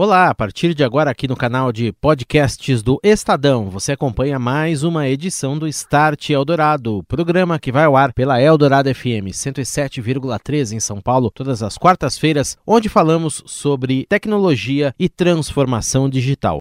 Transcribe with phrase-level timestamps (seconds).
[0.00, 4.84] Olá, a partir de agora aqui no canal de podcasts do Estadão, você acompanha mais
[4.84, 10.78] uma edição do Start Eldorado, programa que vai ao ar pela Eldorado FM 107,3 em
[10.78, 16.60] São Paulo, todas as quartas-feiras, onde falamos sobre tecnologia e transformação digital.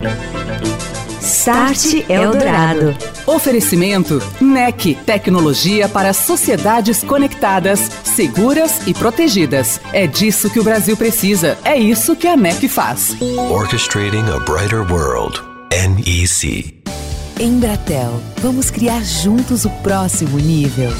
[1.28, 2.96] Start Eldorado.
[3.25, 9.82] Oferecimento NEC, tecnologia para sociedades conectadas, seguras e protegidas.
[9.91, 11.58] É disso que o Brasil precisa.
[11.66, 13.18] É isso que a NEC faz.
[13.52, 15.41] Orchestrating a brighter world.
[15.70, 16.82] NEC.
[17.38, 20.94] Embratel, vamos criar juntos o próximo nível.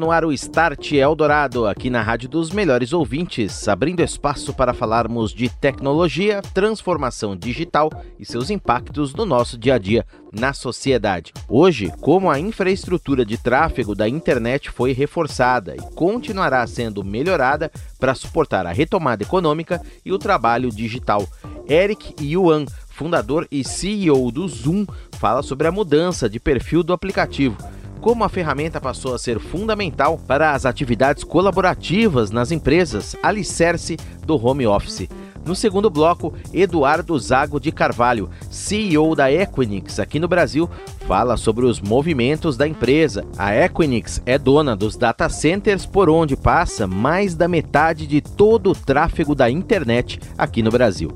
[0.00, 5.30] No ar o Start Eldorado, aqui na Rádio dos Melhores Ouvintes, abrindo espaço para falarmos
[5.30, 11.34] de tecnologia, transformação digital e seus impactos no nosso dia a dia na sociedade.
[11.46, 18.14] Hoje, como a infraestrutura de tráfego da internet foi reforçada e continuará sendo melhorada para
[18.14, 21.28] suportar a retomada econômica e o trabalho digital.
[21.68, 24.86] Eric Yuan, fundador e CEO do Zoom,
[25.18, 27.58] fala sobre a mudança de perfil do aplicativo
[28.00, 34.42] como a ferramenta passou a ser fundamental para as atividades colaborativas nas empresas, alicerce do
[34.44, 35.08] home office.
[35.44, 40.68] No segundo bloco, Eduardo Zago de Carvalho, CEO da Equinix aqui no Brasil,
[41.06, 43.24] fala sobre os movimentos da empresa.
[43.38, 48.70] A Equinix é dona dos data centers por onde passa mais da metade de todo
[48.70, 51.10] o tráfego da internet aqui no Brasil.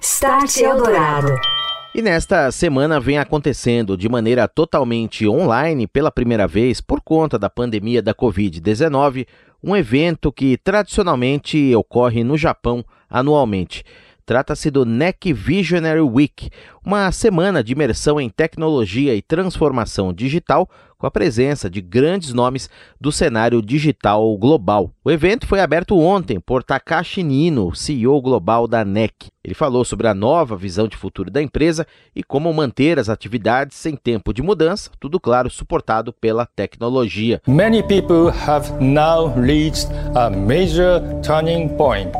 [0.00, 1.57] Start Eldorado.
[1.94, 7.48] E nesta semana vem acontecendo de maneira totalmente online pela primeira vez por conta da
[7.48, 9.26] pandemia da Covid-19,
[9.64, 13.82] um evento que tradicionalmente ocorre no Japão anualmente.
[14.26, 16.50] Trata-se do NEC Visionary Week,
[16.84, 20.68] uma semana de imersão em tecnologia e transformação digital
[20.98, 22.68] com a presença de grandes nomes
[23.00, 24.90] do cenário digital global.
[25.04, 29.28] O evento foi aberto ontem por Takashi Nino, CEO global da NEC.
[29.44, 33.76] Ele falou sobre a nova visão de futuro da empresa e como manter as atividades
[33.76, 37.40] sem tempo de mudança, tudo claro suportado pela tecnologia.
[37.46, 42.12] Many people have now reached a major turning point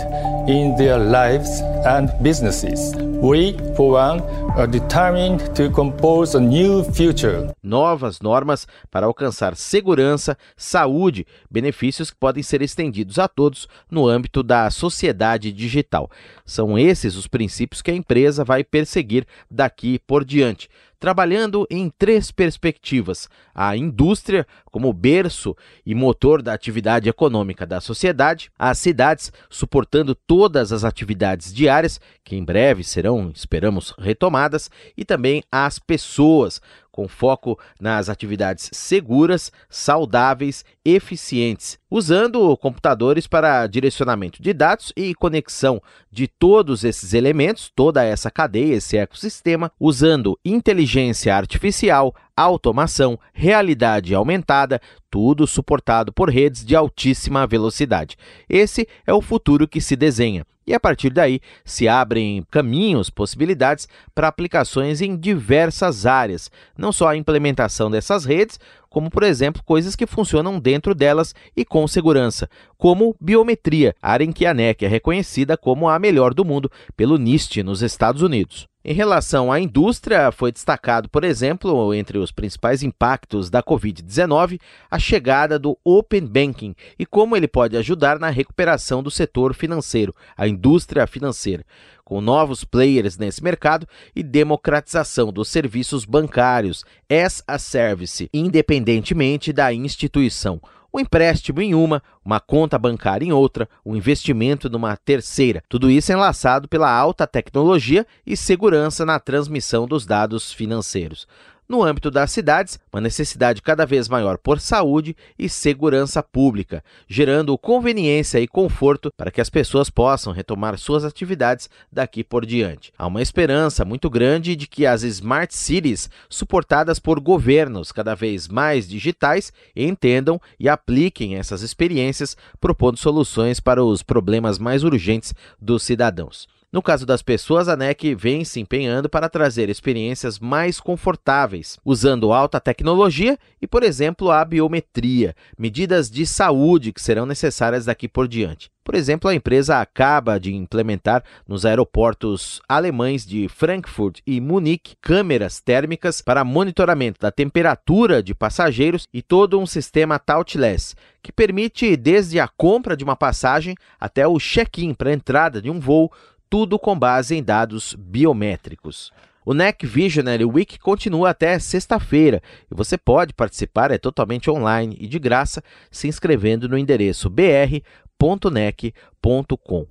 [0.46, 3.07] in their lives and businesses.
[3.20, 4.22] We, for one,
[4.56, 7.52] are determined to compose a new future.
[7.60, 14.40] Novas normas para alcançar segurança, saúde, benefícios que podem ser estendidos a todos no âmbito
[14.40, 16.08] da sociedade digital.
[16.46, 22.30] São esses os princípios que a empresa vai perseguir daqui por diante trabalhando em três
[22.30, 30.14] perspectivas: a indústria, como berço e motor da atividade econômica da sociedade, as cidades, suportando
[30.14, 36.60] todas as atividades diárias, que em breve serão, esperamos, retomadas, e também as pessoas,
[36.98, 45.80] com foco nas atividades seguras, saudáveis, eficientes, usando computadores para direcionamento de dados e conexão
[46.10, 52.12] de todos esses elementos, toda essa cadeia, esse ecossistema, usando inteligência artificial,
[52.42, 58.16] automação, realidade aumentada, tudo suportado por redes de altíssima velocidade.
[58.48, 63.88] Esse é o futuro que se desenha e a partir daí se abrem caminhos, possibilidades
[64.14, 69.94] para aplicações em diversas áreas, não só a implementação dessas redes, como por exemplo coisas
[69.94, 74.88] que funcionam dentro delas e com segurança, como biometria, área em que a NEC é
[74.88, 78.68] reconhecida como a melhor do mundo pelo NIST nos Estados Unidos.
[78.84, 84.58] Em relação à indústria, foi destacado, por exemplo, entre os principais impactos da Covid-19,
[84.90, 90.14] a chegada do Open Banking e como ele pode ajudar na recuperação do setor financeiro,
[90.36, 91.66] a indústria financeira,
[92.08, 93.86] com novos players nesse mercado
[94.16, 100.58] e democratização dos serviços bancários as a service, independentemente da instituição
[100.90, 105.62] um empréstimo em uma, uma conta bancária em outra, um investimento numa terceira.
[105.68, 111.28] Tudo isso enlaçado pela alta tecnologia e segurança na transmissão dos dados financeiros
[111.68, 117.58] no âmbito das cidades, uma necessidade cada vez maior por saúde e segurança pública, gerando
[117.58, 122.92] conveniência e conforto para que as pessoas possam retomar suas atividades daqui por diante.
[122.96, 128.48] Há uma esperança muito grande de que as smart cities, suportadas por governos cada vez
[128.48, 135.82] mais digitais, entendam e apliquem essas experiências, propondo soluções para os problemas mais urgentes dos
[135.82, 136.48] cidadãos.
[136.70, 142.30] No caso das pessoas, a NEC vem se empenhando para trazer experiências mais confortáveis, usando
[142.30, 148.28] alta tecnologia e, por exemplo, a biometria, medidas de saúde que serão necessárias daqui por
[148.28, 148.70] diante.
[148.84, 155.60] Por exemplo, a empresa acaba de implementar nos aeroportos alemães de Frankfurt e Munique câmeras
[155.60, 162.40] térmicas para monitoramento da temperatura de passageiros e todo um sistema touchless que permite desde
[162.40, 166.10] a compra de uma passagem até o check-in para a entrada de um voo,
[166.48, 169.12] tudo com base em dados biométricos.
[169.44, 175.06] O NEC Visionary Week continua até sexta-feira e você pode participar, é totalmente online e
[175.06, 177.80] de graça, se inscrevendo no endereço br
[178.18, 179.86] www.nec.com.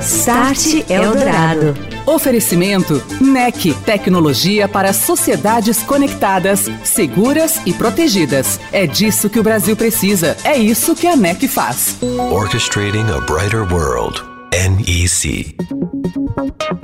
[0.00, 1.74] Start Eldorado.
[2.06, 8.58] Oferecimento NEC, tecnologia para sociedades conectadas, seguras e protegidas.
[8.72, 10.36] É disso que o Brasil precisa.
[10.44, 11.98] É isso que a NEC faz.
[12.02, 14.35] Orchestrating a brighter world.
[14.52, 15.56] NEC.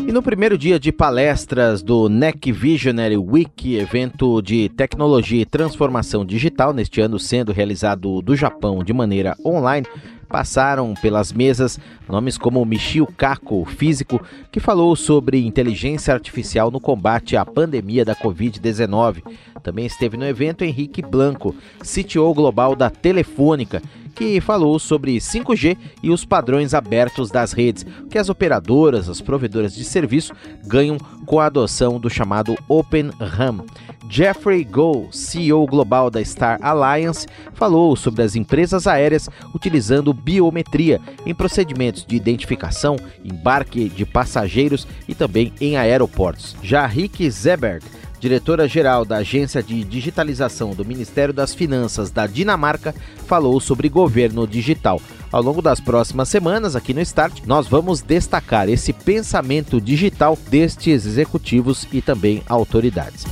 [0.06, 6.24] E no primeiro dia de palestras do NEC Visionary Week, evento de tecnologia e transformação
[6.24, 9.86] digital, neste ano sendo realizado do Japão de maneira online,
[10.32, 14.20] passaram pelas mesas nomes como Michio Kaku, físico,
[14.50, 19.22] que falou sobre inteligência artificial no combate à pandemia da Covid-19.
[19.62, 23.82] Também esteve no evento Henrique Blanco, CTO global da Telefônica,
[24.14, 29.74] que falou sobre 5G e os padrões abertos das redes, que as operadoras, as provedoras
[29.74, 30.32] de serviço
[30.64, 30.96] ganham
[31.26, 33.64] com a adoção do chamado Open RAN.
[34.12, 41.34] Jeffrey Goh, CEO global da Star Alliance, falou sobre as empresas aéreas utilizando biometria em
[41.34, 46.54] procedimentos de identificação, embarque de passageiros e também em aeroportos.
[46.62, 47.82] Já Rick Zeberg,
[48.20, 52.94] diretora-geral da Agência de Digitalização do Ministério das Finanças da Dinamarca,
[53.26, 55.00] falou sobre governo digital.
[55.32, 61.06] Ao longo das próximas semanas, aqui no Start, nós vamos destacar esse pensamento digital destes
[61.06, 63.24] executivos e também autoridades.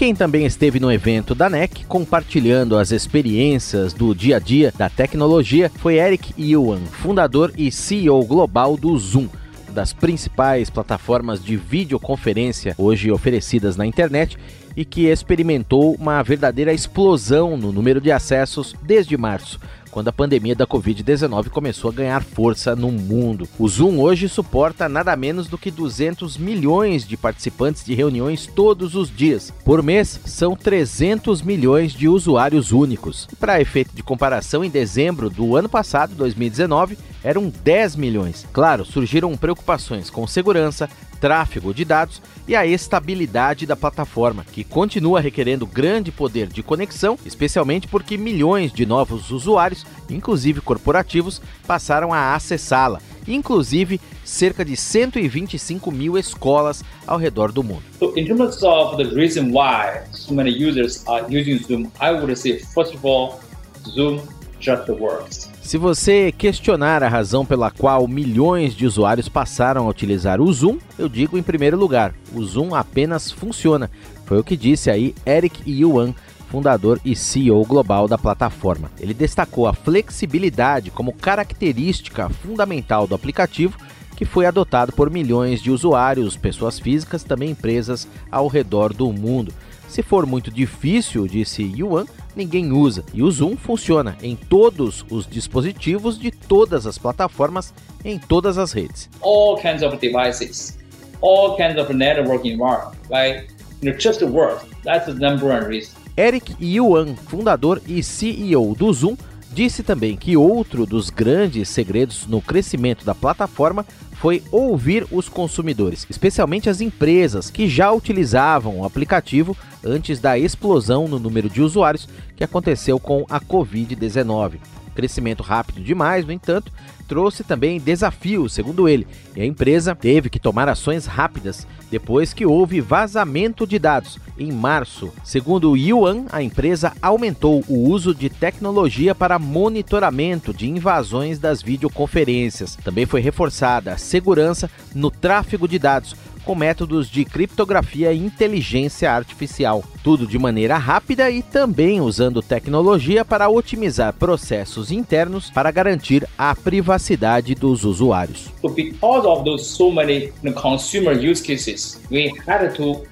[0.00, 4.88] Quem também esteve no evento da NEC, compartilhando as experiências do dia a dia da
[4.88, 9.28] tecnologia, foi Eric Yuan, fundador e CEO global do Zoom
[9.74, 14.38] das principais plataformas de videoconferência hoje oferecidas na internet
[14.74, 20.54] e que experimentou uma verdadeira explosão no número de acessos desde março quando a pandemia
[20.54, 23.48] da Covid-19 começou a ganhar força no mundo.
[23.58, 28.94] O Zoom hoje suporta nada menos do que 200 milhões de participantes de reuniões todos
[28.94, 29.52] os dias.
[29.64, 33.28] Por mês, são 300 milhões de usuários únicos.
[33.38, 38.46] Para efeito de comparação, em dezembro do ano passado, 2019, eram 10 milhões.
[38.52, 40.88] Claro, surgiram preocupações com segurança,
[41.20, 47.18] tráfego de dados e a estabilidade da plataforma, que continua requerendo grande poder de conexão,
[47.24, 55.92] especialmente porque milhões de novos usuários, inclusive corporativos, passaram a acessá-la, inclusive cerca de 125
[55.92, 57.82] mil escolas ao redor do mundo.
[57.98, 62.36] So in terms of the reason why so many users are using Zoom, I would
[62.36, 63.40] say first of all,
[63.84, 64.20] Zoom
[64.60, 65.49] just works.
[65.70, 70.78] Se você questionar a razão pela qual milhões de usuários passaram a utilizar o Zoom,
[70.98, 73.88] eu digo em primeiro lugar, o Zoom apenas funciona.
[74.26, 76.12] Foi o que disse aí Eric Yuan,
[76.48, 78.90] fundador e CEO global da plataforma.
[78.98, 83.78] Ele destacou a flexibilidade como característica fundamental do aplicativo
[84.16, 89.54] que foi adotado por milhões de usuários, pessoas físicas, também empresas ao redor do mundo.
[89.88, 93.04] Se for muito difícil, disse Yuan, ninguém usa.
[93.12, 97.72] E o Zoom funciona em todos os dispositivos de todas as plataformas,
[98.04, 99.08] em todas as redes.
[99.20, 100.78] All kinds of devices,
[101.20, 103.48] all kinds of environment, right?
[103.82, 104.64] You know, just work.
[104.84, 105.94] That's the number one reason.
[106.16, 109.16] Eric Yuan, fundador e CEO do Zoom,
[109.52, 116.06] disse também que outro dos grandes segredos no crescimento da plataforma foi ouvir os consumidores,
[116.10, 122.06] especialmente as empresas que já utilizavam o aplicativo antes da explosão no número de usuários
[122.36, 124.58] que aconteceu com a Covid-19.
[125.00, 126.70] Crescimento rápido demais, no entanto,
[127.08, 132.44] trouxe também desafios, segundo ele, e a empresa teve que tomar ações rápidas depois que
[132.44, 134.18] houve vazamento de dados.
[134.38, 140.68] Em março, segundo o Yuan, a empresa aumentou o uso de tecnologia para monitoramento de
[140.68, 142.76] invasões das videoconferências.
[142.76, 146.14] Também foi reforçada a segurança no tráfego de dados
[146.50, 149.84] com métodos de criptografia e inteligência artificial.
[150.02, 156.52] Tudo de maneira rápida e também usando tecnologia para otimizar processos internos para garantir a
[156.56, 158.50] privacidade dos usuários.
[158.60, 163.08] So because of those so many consumer use cases, we had to.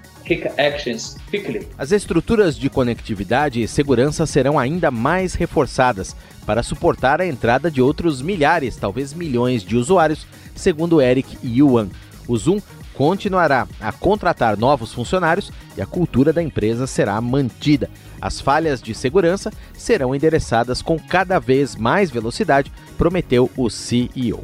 [1.78, 6.14] As estruturas de conectividade e segurança serão ainda mais reforçadas
[6.44, 11.88] para suportar a entrada de outros milhares, talvez milhões de usuários, segundo Eric Yuan.
[12.28, 12.60] O Zoom
[12.98, 17.88] continuará a contratar novos funcionários e a cultura da empresa será mantida.
[18.20, 24.42] As falhas de segurança serão endereçadas com cada vez mais velocidade, prometeu o CEO.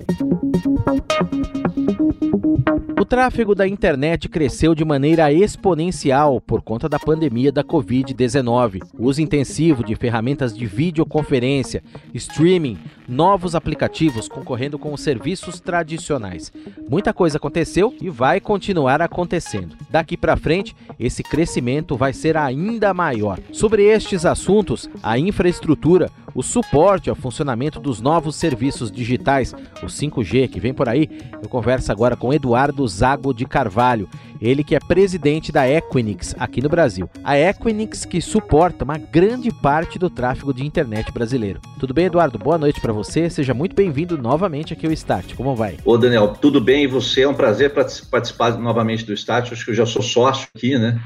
[2.98, 8.80] O tráfego da internet cresceu de maneira exponencial por conta da pandemia da Covid-19.
[8.98, 11.82] O uso intensivo de ferramentas de videoconferência,
[12.14, 16.50] streaming, novos aplicativos concorrendo com os serviços tradicionais.
[16.88, 19.76] Muita coisa aconteceu e vai continuar acontecendo.
[19.90, 23.38] Daqui para frente, esse crescimento vai ser ainda maior.
[23.52, 30.48] Sobre estes assuntos, a infraestrutura, o suporte ao funcionamento dos novos serviços digitais, o 5G
[30.48, 31.08] que vem por aí,
[31.42, 34.08] eu converso agora com Eduardo Zago de Carvalho,
[34.40, 37.08] ele que é presidente da Equinix aqui no Brasil.
[37.22, 41.60] A Equinix que suporta uma grande parte do tráfego de internet brasileiro.
[41.78, 42.38] Tudo bem, Eduardo?
[42.38, 43.30] Boa noite para você.
[43.30, 45.34] Seja muito bem-vindo novamente aqui ao Start.
[45.34, 45.78] Como vai?
[45.84, 46.84] Ô, Daniel, tudo bem?
[46.84, 47.22] E você?
[47.22, 49.52] É um prazer participar novamente do Start.
[49.52, 51.00] Acho que eu já sou sócio aqui, né?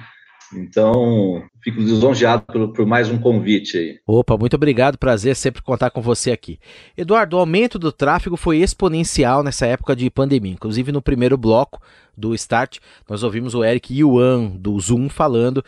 [0.54, 3.98] Então, fico lisonjeado por, por, mais um convite aí.
[4.06, 6.58] Opa, muito obrigado, prazer sempre contar com você aqui.
[6.96, 10.52] Eduardo, o aumento do tráfego foi exponencial nessa época de pandemia.
[10.52, 11.80] Inclusive, no primeiro bloco
[12.16, 12.78] do Start,
[13.08, 15.62] nós ouvimos o Eric Yuan, do Zoom, falando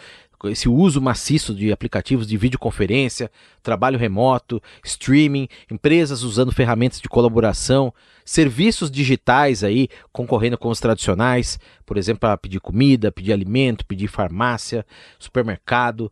[0.44, 3.30] esse uso maciço de aplicativos de videoconferência,
[3.62, 7.92] trabalho remoto, streaming, empresas usando ferramentas de colaboração,
[8.24, 14.08] serviços digitais aí concorrendo com os tradicionais, por exemplo, para pedir comida, pedir alimento, pedir
[14.08, 14.86] farmácia,
[15.18, 16.10] supermercado.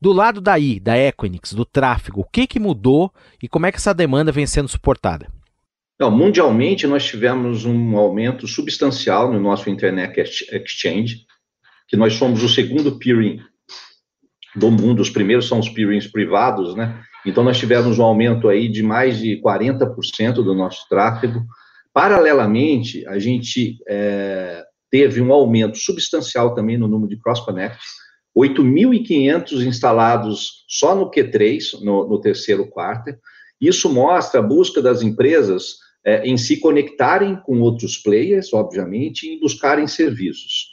[0.00, 3.78] Do lado daí, da Equinix, do tráfego, o que, que mudou e como é que
[3.78, 5.28] essa demanda vem sendo suportada?
[6.00, 10.18] Não, mundialmente, nós tivemos um aumento substancial no nosso Internet
[10.50, 11.26] Exchange,
[11.86, 13.38] que nós somos o segundo peering
[14.56, 17.02] do mundo, os primeiros são os peerings privados, né?
[17.24, 21.44] Então, nós tivemos um aumento aí de mais de 40% do nosso tráfego.
[21.92, 27.78] Paralelamente, a gente é, teve um aumento substancial também no número de cross-connect,
[28.36, 33.10] 8.500 instalados só no Q3, no, no terceiro quarto.
[33.60, 39.38] Isso mostra a busca das empresas é, em se conectarem com outros players, obviamente, e
[39.38, 40.68] buscarem serviços.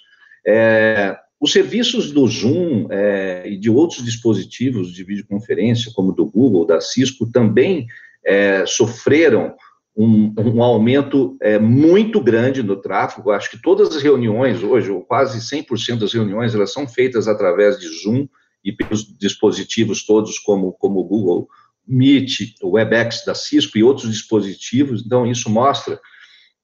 [0.45, 6.65] É, os serviços do Zoom é, e de outros dispositivos de videoconferência, como do Google,
[6.65, 7.85] da Cisco, também
[8.25, 9.55] é, sofreram
[9.95, 13.31] um, um aumento é, muito grande no tráfego.
[13.31, 17.79] Acho que todas as reuniões hoje, ou quase 100% das reuniões, elas são feitas através
[17.79, 18.27] de Zoom
[18.63, 21.47] e pelos dispositivos todos, como, como o Google
[21.87, 25.03] Meet, o WebEx da Cisco e outros dispositivos.
[25.05, 25.99] Então, isso mostra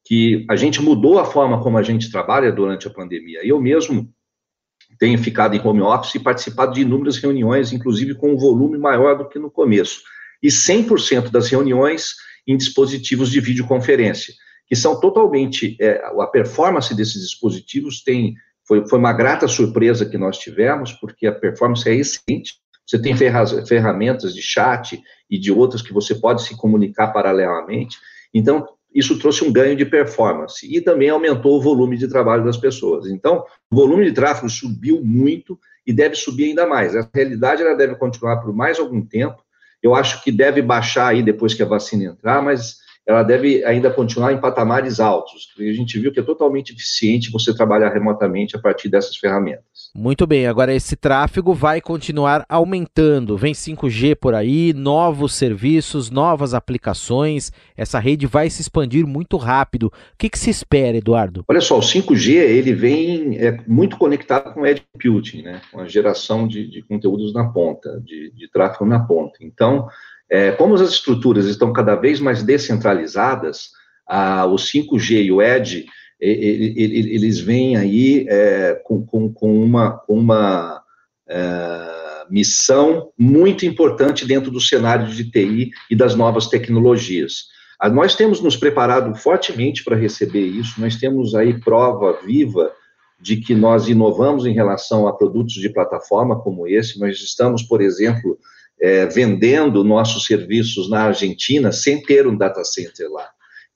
[0.06, 3.39] que a gente mudou a forma como a gente trabalha durante a pandemia.
[3.44, 4.12] Eu mesmo
[4.98, 9.18] tenho ficado em home office e participado de inúmeras reuniões, inclusive com um volume maior
[9.18, 10.02] do que no começo.
[10.42, 12.16] E 100% das reuniões
[12.48, 14.34] em dispositivos de videoconferência,
[14.68, 15.78] que são totalmente.
[15.80, 18.36] É, a performance desses dispositivos tem.
[18.66, 22.54] Foi, foi uma grata surpresa que nós tivemos, porque a performance é excelente.
[22.86, 27.98] Você tem ferramentas de chat e de outras que você pode se comunicar paralelamente.
[28.34, 32.58] Então, isso trouxe um ganho de performance e também aumentou o volume de trabalho das
[32.58, 33.08] pessoas.
[33.08, 36.96] Então, o volume de tráfego subiu muito e deve subir ainda mais.
[36.96, 39.42] A realidade ela deve continuar por mais algum tempo.
[39.82, 43.92] Eu acho que deve baixar aí depois que a vacina entrar, mas ela deve ainda
[43.92, 45.54] continuar em patamares altos.
[45.60, 49.66] A gente viu que é totalmente eficiente você trabalhar remotamente a partir dessas ferramentas.
[49.96, 53.38] Muito bem, agora esse tráfego vai continuar aumentando.
[53.38, 57.52] Vem 5G por aí, novos serviços, novas aplicações.
[57.78, 59.86] Essa rede vai se expandir muito rápido.
[59.86, 61.46] O que, que se espera, Eduardo?
[61.48, 65.62] Olha só, o 5G ele vem é, muito conectado com o Edge Computing, né?
[65.72, 69.38] com a geração de, de conteúdos na ponta, de, de tráfego na ponta.
[69.42, 69.88] Então,
[70.28, 73.70] é, como as estruturas estão cada vez mais descentralizadas,
[74.08, 75.86] a, o 5G e o Edge,
[76.25, 80.82] eles vêm aí é, com, com, com, uma, uma
[81.27, 87.48] é, missão muito importante dentro do cenário de TI e das novas tecnologias.
[87.80, 92.72] Ah, nós temos nos preparado fortemente para receber isso, nós temos aí prova viva
[93.20, 97.00] de que nós inovamos em relação a produtos de plataforma como esse.
[97.00, 98.38] Nós estamos, por exemplo,
[98.82, 103.30] é, vendendo nossos serviços na Argentina sem ter um data center lá.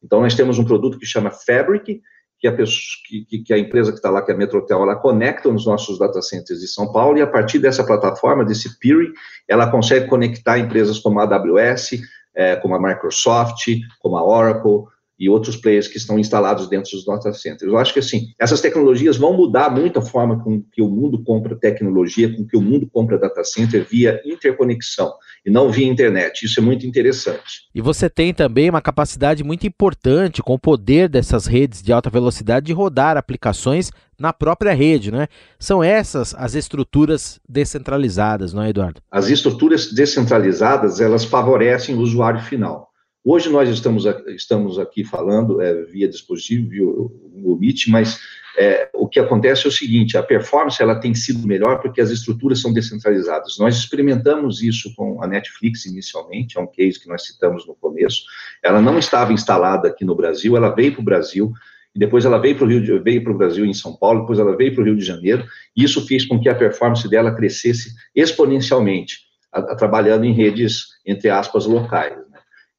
[0.04, 2.02] Então, nós temos um produto que chama Fabric,
[2.40, 2.78] que a, pessoa,
[3.08, 5.98] que, que a empresa que está lá, que é a Metrotel, ela conecta nos nossos
[5.98, 9.12] data centers de São Paulo, e a partir dessa plataforma, desse peering,
[9.48, 12.02] ela consegue conectar empresas como a AWS,
[12.36, 13.66] é, como a Microsoft,
[14.00, 14.86] como a Oracle,
[15.20, 17.72] e outros players que estão instalados dentro dos data centers.
[17.72, 21.24] Eu acho que, assim, essas tecnologias vão mudar muito a forma com que o mundo
[21.24, 25.12] compra tecnologia, com que o mundo compra data center via interconexão
[25.46, 26.46] e não via internet.
[26.46, 27.68] Isso é muito interessante.
[27.74, 32.10] E você tem também uma capacidade muito importante com o poder dessas redes de alta
[32.10, 35.28] velocidade de rodar aplicações na própria rede, né?
[35.60, 39.02] São essas as estruturas descentralizadas, não é, Eduardo?
[39.12, 42.90] As estruturas descentralizadas, elas favorecem o usuário final.
[43.30, 48.18] Hoje nós estamos, estamos aqui falando é, via dispositivo, via o Meet, mas
[48.58, 52.10] é, o que acontece é o seguinte, a performance ela tem sido melhor porque as
[52.10, 53.58] estruturas são descentralizadas.
[53.60, 58.22] Nós experimentamos isso com a Netflix inicialmente, é um case que nós citamos no começo.
[58.64, 61.52] Ela não estava instalada aqui no Brasil, ela veio para o Brasil,
[61.94, 64.40] e depois ela veio para o Rio, veio para o Brasil em São Paulo, depois
[64.40, 65.44] ela veio para o Rio de Janeiro,
[65.76, 69.18] e isso fez com que a performance dela crescesse exponencialmente,
[69.52, 72.27] a, a, trabalhando em redes, entre aspas, locais.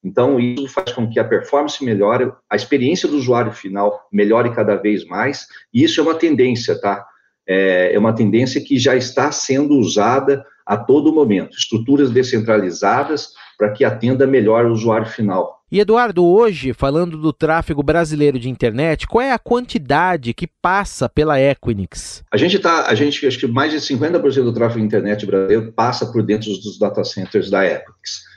[0.02, 4.76] Então, isso faz com que a performance melhore, a experiência do usuário final melhore cada
[4.76, 7.04] vez mais, e isso é uma tendência, tá?
[7.46, 11.56] É, é uma tendência que já está sendo usada a todo momento.
[11.56, 15.58] Estruturas descentralizadas para que atenda melhor o usuário final.
[15.70, 21.08] E Eduardo, hoje, falando do tráfego brasileiro de internet, qual é a quantidade que passa
[21.08, 22.22] pela Equinix?
[22.32, 25.72] A gente está, a gente, acho que mais de 50% do tráfego de internet brasileiro
[25.72, 28.27] passa por dentro dos data centers da Equinix.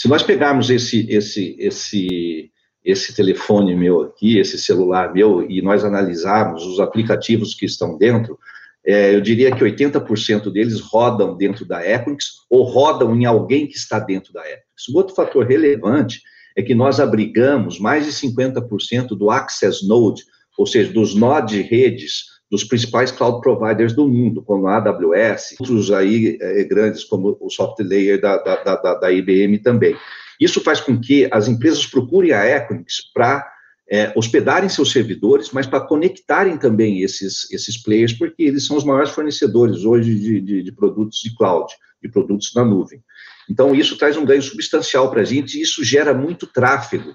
[0.00, 2.50] Se nós pegarmos esse, esse, esse,
[2.82, 8.38] esse telefone meu aqui, esse celular meu, e nós analisarmos os aplicativos que estão dentro,
[8.82, 13.76] é, eu diria que 80% deles rodam dentro da Equinix ou rodam em alguém que
[13.76, 14.88] está dentro da Equinix.
[14.90, 16.22] Um outro fator relevante
[16.56, 20.22] é que nós abrigamos mais de 50% do Access Node,
[20.56, 25.56] ou seja, dos nó de redes dos principais cloud providers do mundo, como a AWS,
[25.60, 29.96] outros aí é, grandes como o software layer da, da, da, da, IBM também.
[30.40, 33.46] Isso faz com que as empresas procurem a Equinix para
[33.88, 38.84] é, hospedarem seus servidores, mas para conectarem também esses, esses players, porque eles são os
[38.84, 43.02] maiores fornecedores hoje de, de, de produtos de cloud, de produtos na nuvem.
[43.48, 47.14] Então, isso traz um ganho substancial para a gente e isso gera muito tráfego.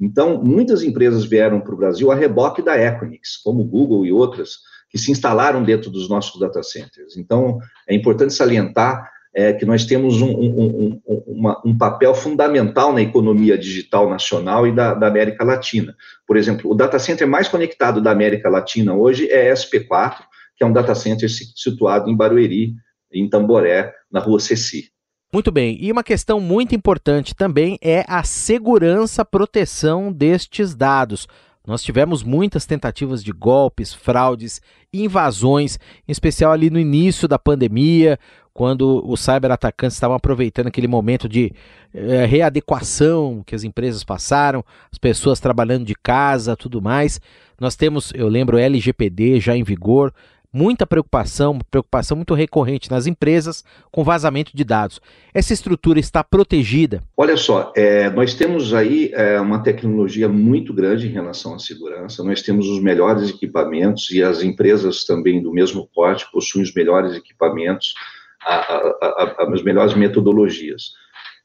[0.00, 4.58] Então, muitas empresas vieram para o Brasil a reboque da Equinix, como Google e outras,
[4.88, 7.16] que se instalaram dentro dos nossos data centers.
[7.16, 12.92] Então, é importante salientar é, que nós temos um, um, um, uma, um, papel fundamental
[12.92, 15.94] na economia digital nacional e da, da, América Latina.
[16.26, 20.16] Por exemplo, o data center mais conectado da América Latina hoje é SP4,
[20.56, 22.74] que é um data center situado em Barueri,
[23.12, 24.89] em Tamboré, na rua Ceci.
[25.32, 31.28] Muito bem, e uma questão muito importante também é a segurança, proteção destes dados.
[31.64, 34.60] Nós tivemos muitas tentativas de golpes, fraudes,
[34.92, 35.78] invasões,
[36.08, 38.18] em especial ali no início da pandemia,
[38.52, 41.52] quando os cyberatacantes estavam aproveitando aquele momento de
[41.94, 47.20] é, readequação que as empresas passaram, as pessoas trabalhando de casa, tudo mais.
[47.60, 50.12] Nós temos, eu lembro, LGPD já em vigor,
[50.52, 55.00] muita preocupação, preocupação muito recorrente nas empresas com vazamento de dados.
[55.32, 57.02] Essa estrutura está protegida?
[57.16, 62.24] Olha só, é, nós temos aí é, uma tecnologia muito grande em relação à segurança,
[62.24, 67.14] nós temos os melhores equipamentos e as empresas também do mesmo porte possuem os melhores
[67.14, 67.94] equipamentos,
[68.42, 70.92] a, a, a, as melhores metodologias.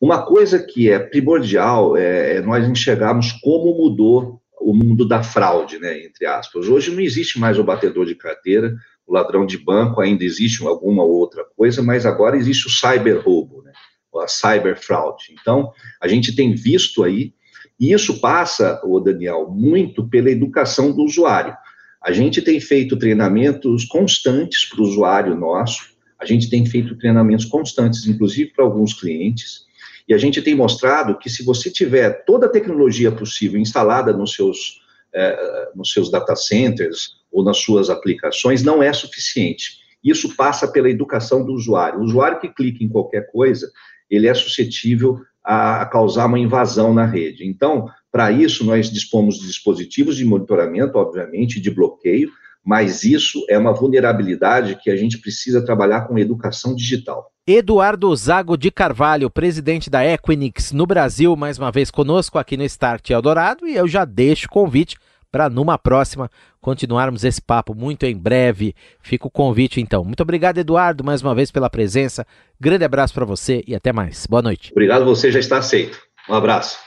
[0.02, 5.80] Uma coisa que é primordial é, é nós enxergarmos como mudou o mundo da fraude,
[5.80, 6.68] né, entre aspas.
[6.68, 8.76] Hoje não existe mais o batedor de carteira,
[9.08, 13.62] o ladrão de banco, ainda existe alguma outra coisa, mas agora existe o cyber roubo,
[13.62, 13.72] né?
[14.22, 15.18] a cyber fraud.
[15.32, 17.34] Então, a gente tem visto aí,
[17.80, 21.56] e isso passa, o Daniel, muito pela educação do usuário.
[22.02, 27.46] A gente tem feito treinamentos constantes para o usuário nosso, a gente tem feito treinamentos
[27.46, 29.66] constantes, inclusive para alguns clientes,
[30.08, 34.34] e a gente tem mostrado que se você tiver toda a tecnologia possível instalada nos
[34.34, 34.82] seus,
[35.14, 39.80] eh, nos seus data centers, ou nas suas aplicações não é suficiente.
[40.02, 42.00] Isso passa pela educação do usuário.
[42.00, 43.70] O usuário que clica em qualquer coisa,
[44.10, 47.46] ele é suscetível a, causar uma invasão na rede.
[47.46, 52.32] Então, para isso, nós dispomos de dispositivos de monitoramento, obviamente, de bloqueio,
[52.64, 57.32] mas isso é uma vulnerabilidade que a gente precisa trabalhar com educação digital.
[57.46, 62.64] Eduardo Zago de Carvalho, presidente da Equinix no Brasil, mais uma vez conosco aqui no
[62.64, 64.96] Start Eldorado, e eu já deixo o convite
[65.36, 68.74] para numa próxima continuarmos esse papo muito em breve.
[69.02, 70.02] Fica o convite então.
[70.06, 72.26] Muito obrigado, Eduardo, mais uma vez pela presença.
[72.58, 74.26] Grande abraço para você e até mais.
[74.26, 74.72] Boa noite.
[74.72, 76.00] Obrigado, você já está aceito.
[76.30, 76.78] Um abraço.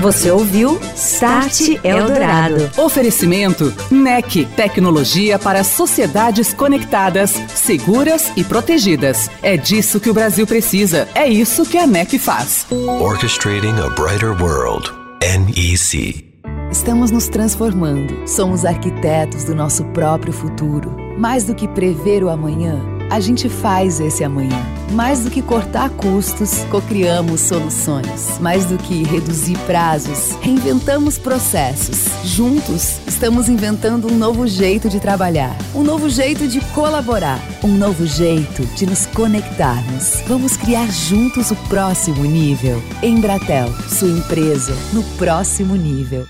[0.00, 2.70] Você ouviu Start Eldorado.
[2.78, 9.30] Oferecimento NEC, tecnologia para sociedades conectadas, seguras e protegidas.
[9.42, 11.06] É disso que o Brasil precisa.
[11.14, 12.66] É isso que a NEC faz.
[12.70, 14.90] Orchestrating a brighter world.
[15.20, 16.29] NEC.
[16.70, 18.28] Estamos nos transformando.
[18.28, 20.94] Somos arquitetos do nosso próprio futuro.
[21.18, 22.80] Mais do que prever o amanhã,
[23.10, 24.56] a gente faz esse amanhã.
[24.92, 28.38] Mais do que cortar custos, cocriamos soluções.
[28.38, 32.04] Mais do que reduzir prazos, reinventamos processos.
[32.24, 38.06] Juntos, estamos inventando um novo jeito de trabalhar, um novo jeito de colaborar, um novo
[38.06, 40.22] jeito de nos conectarmos.
[40.28, 42.80] Vamos criar juntos o próximo nível.
[43.02, 46.24] Embratel, sua empresa no próximo nível.